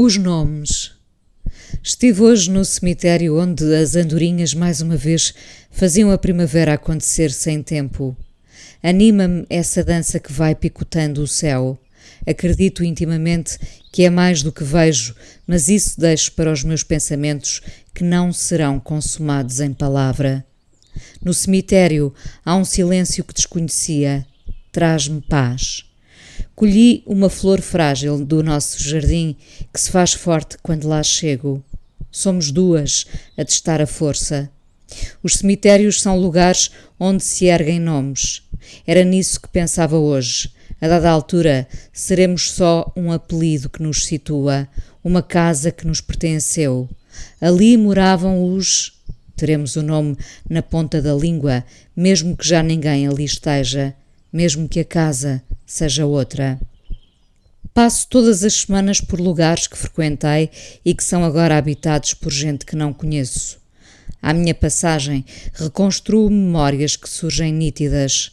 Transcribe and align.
Os 0.00 0.16
nomes. 0.16 0.92
Estive 1.82 2.22
hoje 2.22 2.48
no 2.52 2.64
cemitério 2.64 3.36
onde 3.36 3.74
as 3.74 3.96
andorinhas 3.96 4.54
mais 4.54 4.80
uma 4.80 4.96
vez 4.96 5.34
faziam 5.72 6.12
a 6.12 6.16
primavera 6.16 6.74
acontecer 6.74 7.32
sem 7.32 7.64
tempo. 7.64 8.16
Anima-me 8.80 9.44
essa 9.50 9.82
dança 9.82 10.20
que 10.20 10.32
vai 10.32 10.54
picotando 10.54 11.20
o 11.20 11.26
céu. 11.26 11.76
Acredito 12.24 12.84
intimamente 12.84 13.58
que 13.92 14.04
é 14.04 14.08
mais 14.08 14.40
do 14.40 14.52
que 14.52 14.62
vejo, 14.62 15.16
mas 15.44 15.68
isso 15.68 16.00
deixo 16.00 16.30
para 16.30 16.52
os 16.52 16.62
meus 16.62 16.84
pensamentos 16.84 17.60
que 17.92 18.04
não 18.04 18.32
serão 18.32 18.78
consumados 18.78 19.58
em 19.58 19.72
palavra. 19.72 20.46
No 21.20 21.34
cemitério 21.34 22.14
há 22.44 22.54
um 22.54 22.64
silêncio 22.64 23.24
que 23.24 23.34
desconhecia. 23.34 24.24
Traz-me 24.70 25.20
paz. 25.22 25.87
Colhi 26.54 27.02
uma 27.06 27.30
flor 27.30 27.60
frágil 27.60 28.24
do 28.24 28.42
nosso 28.42 28.82
jardim 28.82 29.36
que 29.72 29.80
se 29.80 29.90
faz 29.90 30.12
forte 30.12 30.56
quando 30.62 30.88
lá 30.88 31.02
chego. 31.02 31.62
Somos 32.10 32.50
duas 32.50 33.06
a 33.36 33.44
testar 33.44 33.80
a 33.80 33.86
força. 33.86 34.50
Os 35.22 35.34
cemitérios 35.34 36.00
são 36.00 36.18
lugares 36.18 36.70
onde 36.98 37.22
se 37.22 37.46
erguem 37.46 37.78
nomes. 37.78 38.42
Era 38.86 39.04
nisso 39.04 39.40
que 39.40 39.48
pensava 39.48 39.98
hoje. 39.98 40.50
A 40.80 40.86
dada 40.86 41.10
altura, 41.10 41.66
seremos 41.92 42.52
só 42.52 42.92
um 42.96 43.10
apelido 43.10 43.68
que 43.68 43.82
nos 43.82 44.06
situa, 44.06 44.68
uma 45.02 45.22
casa 45.22 45.72
que 45.72 45.86
nos 45.86 46.00
pertenceu. 46.00 46.88
Ali 47.40 47.76
moravam 47.76 48.54
os. 48.54 48.92
Teremos 49.36 49.76
o 49.76 49.82
nome 49.82 50.16
na 50.48 50.62
ponta 50.62 51.00
da 51.00 51.14
língua, 51.14 51.64
mesmo 51.96 52.36
que 52.36 52.46
já 52.46 52.62
ninguém 52.62 53.06
ali 53.06 53.24
esteja, 53.24 53.94
mesmo 54.32 54.68
que 54.68 54.80
a 54.80 54.84
casa 54.84 55.42
seja 55.68 56.06
outra. 56.06 56.58
Passo 57.74 58.08
todas 58.08 58.42
as 58.42 58.54
semanas 58.54 59.00
por 59.00 59.20
lugares 59.20 59.66
que 59.66 59.76
frequentei 59.76 60.50
e 60.84 60.94
que 60.94 61.04
são 61.04 61.22
agora 61.22 61.56
habitados 61.56 62.14
por 62.14 62.32
gente 62.32 62.64
que 62.64 62.74
não 62.74 62.92
conheço. 62.92 63.58
À 64.20 64.32
minha 64.32 64.54
passagem, 64.54 65.24
reconstruo 65.52 66.28
memórias 66.28 66.96
que 66.96 67.08
surgem 67.08 67.52
nítidas. 67.52 68.32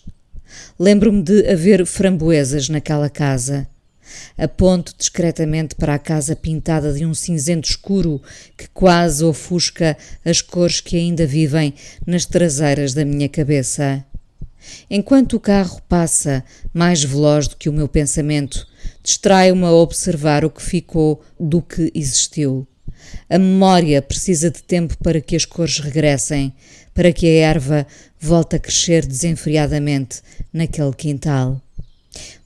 Lembro-me 0.79 1.21
de 1.21 1.47
haver 1.47 1.85
framboesas 1.85 2.69
naquela 2.69 3.09
casa. 3.09 3.67
Aponto 4.37 4.95
discretamente 4.97 5.75
para 5.75 5.95
a 5.95 5.99
casa 5.99 6.35
pintada 6.35 6.93
de 6.93 7.05
um 7.05 7.13
cinzento 7.13 7.69
escuro 7.69 8.21
que 8.57 8.67
quase 8.69 9.23
ofusca 9.23 9.97
as 10.23 10.41
cores 10.41 10.79
que 10.79 10.95
ainda 10.95 11.27
vivem 11.27 11.73
nas 12.05 12.25
traseiras 12.25 12.93
da 12.93 13.03
minha 13.03 13.27
cabeça. 13.27 14.05
Enquanto 14.89 15.33
o 15.33 15.39
carro 15.39 15.81
passa, 15.87 16.43
mais 16.73 17.03
veloz 17.03 17.47
do 17.47 17.55
que 17.55 17.69
o 17.69 17.73
meu 17.73 17.87
pensamento, 17.87 18.67
distraio-me 19.03 19.65
a 19.65 19.71
observar 19.71 20.45
o 20.45 20.49
que 20.49 20.61
ficou 20.61 21.21
do 21.39 21.61
que 21.61 21.91
existiu. 21.93 22.67
A 23.29 23.37
memória 23.37 24.01
precisa 24.01 24.49
de 24.49 24.63
tempo 24.63 24.97
para 24.97 25.21
que 25.21 25.35
as 25.35 25.45
cores 25.45 25.79
regressem, 25.79 26.53
para 26.93 27.11
que 27.11 27.27
a 27.27 27.47
erva 27.47 27.85
volte 28.19 28.55
a 28.55 28.59
crescer 28.59 29.05
desenfreadamente 29.05 30.21
naquele 30.51 30.93
quintal. 30.93 31.61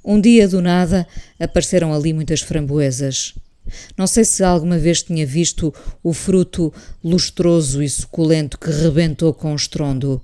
Um 0.03 0.19
dia 0.19 0.47
do 0.47 0.61
nada 0.61 1.07
apareceram 1.39 1.93
ali 1.93 2.13
muitas 2.13 2.41
framboesas. 2.41 3.35
Não 3.95 4.07
sei 4.07 4.25
se 4.25 4.43
alguma 4.43 4.77
vez 4.77 5.03
tinha 5.03 5.25
visto 5.25 5.73
o 6.01 6.13
fruto 6.13 6.73
lustroso 7.03 7.83
e 7.83 7.89
suculento 7.89 8.57
que 8.57 8.71
rebentou 8.71 9.33
com 9.33 9.53
estrondo. 9.53 10.21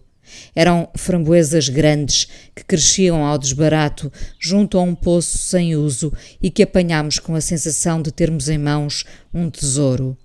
Eram 0.56 0.90
framboesas 0.96 1.70
grandes 1.70 2.28
que 2.56 2.64
cresciam 2.64 3.26
ao 3.26 3.38
desbarato 3.38 4.12
junto 4.40 4.78
a 4.78 4.82
um 4.82 4.96
poço 4.96 5.38
sem 5.38 5.76
uso 5.76 6.12
e 6.42 6.50
que 6.50 6.64
apanhámos 6.64 7.20
com 7.20 7.36
a 7.36 7.42
sensação 7.42 8.02
de 8.02 8.12
termos 8.12 8.50
em 8.50 8.58
mãos 8.58 9.04
um 9.34 9.50
tesouro. 9.50 10.18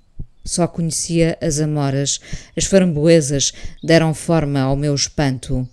Só 0.44 0.66
conhecia 0.66 1.36
as 1.40 1.60
amoras, 1.60 2.20
as 2.56 2.64
framboesas 2.64 3.52
deram 3.82 4.14
forma 4.14 4.60
ao 4.60 4.74
meu 4.74 4.94
espanto. 4.94 5.68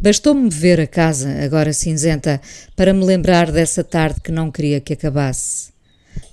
Bastou-me 0.00 0.48
ver 0.48 0.78
a 0.80 0.86
casa, 0.86 1.42
agora 1.42 1.72
cinzenta, 1.72 2.40
para 2.76 2.92
me 2.92 3.04
lembrar 3.04 3.50
dessa 3.50 3.82
tarde 3.82 4.20
que 4.20 4.30
não 4.30 4.48
queria 4.48 4.80
que 4.80 4.92
acabasse. 4.92 5.70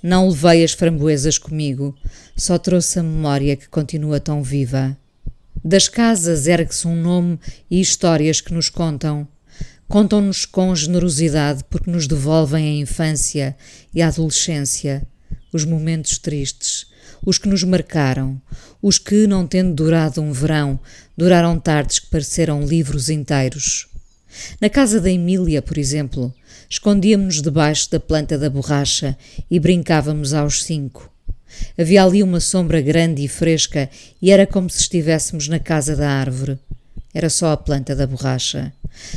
Não 0.00 0.28
levei 0.28 0.62
as 0.62 0.72
framboesas 0.72 1.36
comigo, 1.36 1.92
só 2.36 2.58
trouxe 2.58 3.00
a 3.00 3.02
memória 3.02 3.56
que 3.56 3.68
continua 3.68 4.20
tão 4.20 4.40
viva. 4.40 4.96
Das 5.64 5.88
casas 5.88 6.46
ergue-se 6.46 6.86
um 6.86 6.94
nome 6.94 7.38
e 7.70 7.80
histórias 7.80 8.40
que 8.40 8.52
nos 8.52 8.68
contam. 8.68 9.26
Contam-nos 9.88 10.44
com 10.44 10.74
generosidade 10.74 11.64
porque 11.70 11.90
nos 11.90 12.06
devolvem 12.06 12.66
a 12.66 12.82
infância 12.82 13.56
e 13.94 14.02
a 14.02 14.08
adolescência, 14.08 15.06
os 15.52 15.64
momentos 15.64 16.18
tristes, 16.18 16.86
os 17.24 17.38
que 17.38 17.48
nos 17.48 17.62
marcaram, 17.62 18.40
os 18.82 18.98
que, 18.98 19.26
não 19.26 19.46
tendo 19.46 19.74
durado 19.74 20.20
um 20.20 20.32
verão, 20.32 20.78
duraram 21.16 21.58
tardes 21.58 21.98
que 21.98 22.08
pareceram 22.08 22.64
livros 22.64 23.08
inteiros. 23.08 23.88
Na 24.60 24.68
casa 24.68 25.00
da 25.00 25.10
Emília, 25.10 25.62
por 25.62 25.78
exemplo, 25.78 26.34
escondíamos-nos 26.68 27.42
debaixo 27.42 27.90
da 27.90 27.98
planta 27.98 28.36
da 28.36 28.50
borracha 28.50 29.16
e 29.50 29.58
brincávamos 29.58 30.34
aos 30.34 30.64
cinco. 30.64 31.15
Havia 31.78 32.04
ali 32.04 32.22
uma 32.22 32.40
sombra 32.40 32.80
grande 32.80 33.22
e 33.22 33.28
fresca 33.28 33.88
e 34.20 34.30
era 34.30 34.46
como 34.46 34.68
se 34.68 34.80
estivéssemos 34.80 35.48
na 35.48 35.58
casa 35.58 35.94
da 35.94 36.08
árvore. 36.08 36.58
Era 37.14 37.30
só 37.30 37.52
a 37.52 37.56
planta 37.56 37.96
da 37.96 38.06
borracha. 38.06 38.72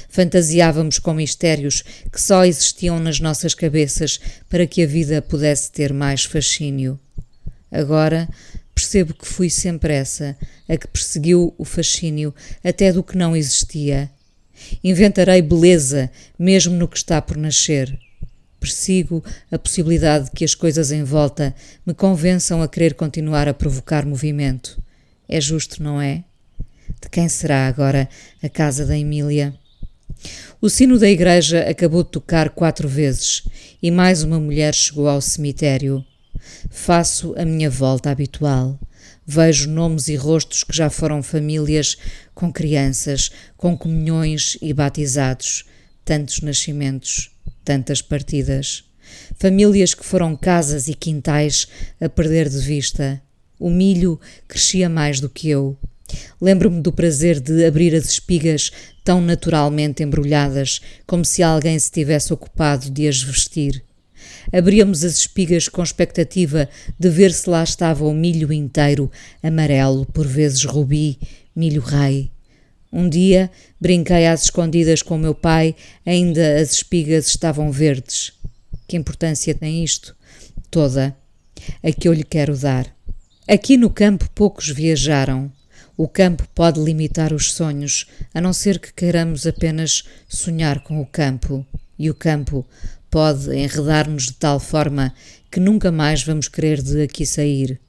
Fantasiávamos 0.10 1.00
com 1.00 1.14
mistérios 1.14 1.84
que 2.12 2.22
só 2.22 2.46
existiam 2.46 3.00
nas 3.00 3.20
nossas 3.20 3.54
cabeças 3.54 4.20
para 4.50 4.68
que 4.68 4.84
a 4.84 4.88
vida 4.88 5.22
pudesse 5.22 5.72
ter 5.72 5.94
mais 5.94 6.24
fascínio. 6.24 7.00
Agora 7.72 8.28
percebo 8.74 9.14
que 9.14 9.28
fui 9.28 9.50
sempre 9.50 9.94
essa, 9.94 10.38
a 10.68 10.78
que 10.78 10.88
perseguiu 10.88 11.54
o 11.58 11.66
fascínio 11.66 12.34
até 12.64 12.94
do 12.94 13.04
que 13.04 13.18
não 13.18 13.36
existia. 13.36 14.10
Inventarei 14.84 15.42
beleza 15.42 16.10
mesmo 16.38 16.76
no 16.76 16.88
que 16.88 16.98
está 16.98 17.22
por 17.22 17.38
nascer. 17.38 17.98
Persigo 18.60 19.24
a 19.50 19.58
possibilidade 19.58 20.26
de 20.26 20.32
que 20.32 20.44
as 20.44 20.54
coisas 20.54 20.92
em 20.92 21.04
volta 21.04 21.56
me 21.86 21.94
convençam 21.94 22.62
a 22.62 22.68
querer 22.68 22.94
continuar 22.94 23.48
a 23.48 23.54
provocar 23.54 24.06
movimento. 24.06 24.82
É 25.28 25.40
justo, 25.40 25.82
não 25.82 26.02
é? 26.02 26.24
De 27.02 27.10
quem 27.10 27.30
será 27.30 27.68
agora 27.68 28.10
a 28.44 28.50
casa 28.50 28.86
da 28.86 28.98
Emília? 28.98 29.54
O 30.60 30.70
sino 30.70 31.00
da 31.00 31.10
igreja 31.10 31.62
acabou 31.70 32.04
de 32.04 32.12
tocar 32.12 32.50
quatro 32.50 32.88
vezes 32.88 33.44
e 33.82 33.90
mais 33.90 34.24
uma 34.24 34.40
mulher 34.40 34.74
chegou 34.74 35.08
ao 35.08 35.22
cemitério. 35.22 36.04
Faço 36.70 37.34
a 37.38 37.46
minha 37.46 37.70
volta 37.70 38.10
habitual. 38.12 38.78
Vejo 39.26 39.70
nomes 39.70 40.08
e 40.08 40.16
rostos 40.16 40.64
que 40.64 40.76
já 40.76 40.90
foram 40.90 41.24
famílias 41.24 41.96
com 42.34 42.52
crianças, 42.52 43.32
com 43.56 43.78
comunhões 43.78 44.58
e 44.62 44.74
batizados, 44.74 45.66
tantos 46.04 46.42
nascimentos 46.42 47.32
tantas 47.70 48.02
partidas. 48.02 48.84
Famílias 49.38 49.94
que 49.94 50.04
foram 50.04 50.36
casas 50.36 50.88
e 50.88 50.96
quintais 50.96 51.68
a 52.02 52.10
perder 52.10 52.50
de 52.50 52.58
vista. 52.58 53.22
O 53.60 53.70
milho 53.70 54.20
crescia 54.48 54.90
mais 54.90 55.20
do 55.20 55.30
que 55.30 55.50
eu. 55.50 55.78
Lembro-me 56.42 56.82
do 56.82 56.92
prazer 56.92 57.40
de 57.40 57.64
abrir 57.64 57.94
as 57.94 58.06
espigas 58.06 58.72
tão 59.04 59.22
naturalmente 59.22 60.02
embrulhadas, 60.02 60.82
como 61.06 61.24
se 61.24 61.44
alguém 61.44 61.78
se 61.78 61.92
tivesse 61.92 62.34
ocupado 62.34 62.90
de 62.90 63.08
as 63.08 63.22
vestir. 63.22 63.84
Abríamos 64.52 65.04
as 65.04 65.20
espigas 65.20 65.68
com 65.68 65.84
expectativa 65.84 66.68
de 66.98 67.08
ver 67.08 67.32
se 67.32 67.48
lá 67.48 67.64
estava 67.64 68.04
o 68.04 68.16
milho 68.16 68.52
inteiro, 68.52 69.12
amarelo, 69.44 70.08
por 70.08 70.26
vezes 70.26 70.64
rubi, 70.64 71.20
milho 71.56 71.84
rei. 71.84 72.32
Um 72.92 73.08
dia 73.08 73.52
brinquei 73.80 74.26
às 74.26 74.46
escondidas 74.46 75.02
com 75.02 75.18
meu 75.18 75.36
pai, 75.36 75.76
ainda 76.06 76.60
as 76.60 76.74
espigas 76.74 77.28
estavam 77.28 77.72
verdes. 77.72 78.34
Que 78.88 78.98
importância 78.98 79.54
tem 79.54 79.84
isto? 79.84 80.16
Toda. 80.72 81.16
A 81.84 81.92
que 81.92 82.08
eu 82.08 82.14
lhe 82.14 82.24
quero 82.24 82.58
dar. 82.58 82.88
Aqui 83.48 83.78
no 83.78 83.90
campo 83.90 84.30
poucos 84.34 84.70
viajaram. 84.70 85.52
O 85.96 86.08
campo 86.08 86.48
pode 86.56 86.80
limitar 86.80 87.34
os 87.34 87.52
sonhos, 87.52 88.08
a 88.34 88.40
não 88.40 88.54
ser 88.54 88.80
que 88.80 88.94
queiramos 88.94 89.46
apenas 89.46 90.04
sonhar 90.28 90.82
com 90.82 91.02
o 91.02 91.06
campo. 91.06 91.66
E 91.98 92.10
o 92.10 92.16
campo 92.16 92.66
pode 93.10 93.54
enredar-nos 93.56 94.28
de 94.28 94.34
tal 94.34 94.60
forma 94.60 95.14
que 95.52 95.60
nunca 95.60 95.92
mais 95.92 96.24
vamos 96.24 96.48
querer 96.48 96.82
de 96.82 97.02
aqui 97.02 97.26
sair. 97.26 97.80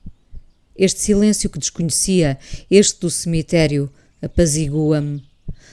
Este 0.76 1.00
silêncio 1.00 1.48
que 1.48 1.58
desconhecia, 1.58 2.38
este 2.70 3.00
do 3.00 3.10
cemitério, 3.10 3.90
apazigua-me. 4.22 5.22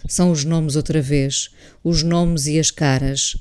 São 0.07 0.31
os 0.31 0.44
nomes 0.44 0.75
outra 0.75 1.01
vez, 1.01 1.49
os 1.83 2.03
nomes 2.03 2.47
e 2.47 2.59
as 2.59 2.71
caras. 2.71 3.35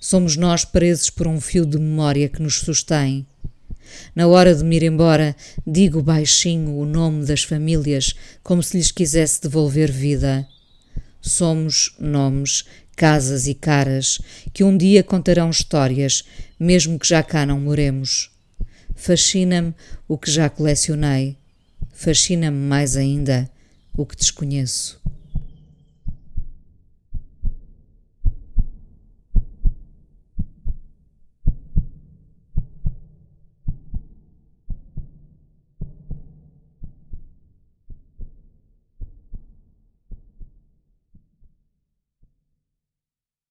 Somos 0.00 0.36
nós 0.36 0.64
presos 0.64 1.10
por 1.10 1.26
um 1.26 1.40
fio 1.40 1.64
de 1.64 1.78
memória 1.78 2.28
que 2.28 2.42
nos 2.42 2.60
sustém. 2.60 3.26
Na 4.14 4.26
hora 4.26 4.54
de 4.54 4.64
me 4.64 4.76
ir 4.76 4.82
embora, 4.82 5.36
digo 5.66 6.02
baixinho 6.02 6.76
o 6.76 6.84
nome 6.84 7.24
das 7.24 7.42
famílias, 7.42 8.14
como 8.42 8.62
se 8.62 8.76
lhes 8.76 8.90
quisesse 8.90 9.42
devolver 9.42 9.90
vida. 9.90 10.46
Somos 11.20 11.94
nomes, 11.98 12.64
casas 12.96 13.46
e 13.46 13.54
caras 13.54 14.20
que 14.52 14.62
um 14.62 14.76
dia 14.76 15.02
contarão 15.02 15.50
histórias, 15.50 16.24
mesmo 16.58 16.98
que 16.98 17.08
já 17.08 17.22
cá 17.22 17.46
não 17.46 17.60
moremos. 17.60 18.30
Fascina-me 18.94 19.74
o 20.06 20.16
que 20.16 20.30
já 20.30 20.48
colecionei. 20.48 21.36
Fascina-me 21.92 22.56
mais 22.56 22.96
ainda 22.96 23.50
o 23.96 24.04
que 24.04 24.16
desconheço. 24.16 25.00